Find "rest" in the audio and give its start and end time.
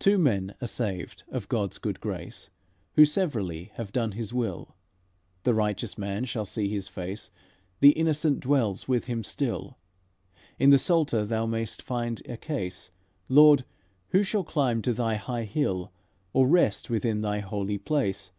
16.48-16.90